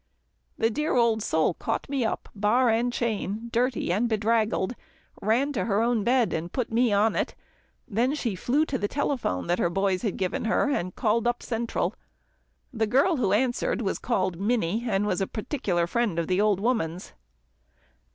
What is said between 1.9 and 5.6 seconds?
up, bar and chain, dirty and bedraggled, ran